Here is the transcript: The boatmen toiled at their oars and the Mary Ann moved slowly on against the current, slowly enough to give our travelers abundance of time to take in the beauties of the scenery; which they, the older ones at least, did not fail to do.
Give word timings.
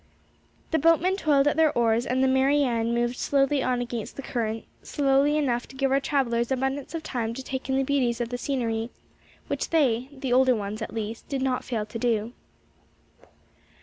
The 0.71 0.79
boatmen 0.79 1.15
toiled 1.15 1.47
at 1.47 1.57
their 1.57 1.71
oars 1.77 2.07
and 2.07 2.23
the 2.23 2.27
Mary 2.27 2.63
Ann 2.63 2.91
moved 2.95 3.17
slowly 3.17 3.61
on 3.61 3.81
against 3.81 4.15
the 4.15 4.23
current, 4.23 4.65
slowly 4.81 5.37
enough 5.37 5.67
to 5.67 5.75
give 5.75 5.91
our 5.91 5.99
travelers 5.99 6.51
abundance 6.51 6.95
of 6.95 7.03
time 7.03 7.35
to 7.35 7.43
take 7.43 7.69
in 7.69 7.75
the 7.77 7.83
beauties 7.83 8.19
of 8.19 8.29
the 8.29 8.37
scenery; 8.39 8.89
which 9.45 9.69
they, 9.69 10.09
the 10.11 10.33
older 10.33 10.55
ones 10.55 10.81
at 10.81 10.91
least, 10.91 11.29
did 11.29 11.43
not 11.43 11.63
fail 11.63 11.85
to 11.85 11.99
do. 11.99 12.33